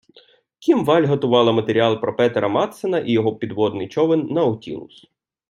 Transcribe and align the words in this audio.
Кім 0.59 0.85
Валль 0.85 1.05
готувала 1.05 1.51
матеріал 1.51 2.01
про 2.01 2.15
Петера 2.15 2.47
Мадсена 2.47 2.99
і 2.99 3.11
його 3.11 3.35
підводний 3.35 3.87
човен 3.87 4.27
Наутілус. 4.27 5.05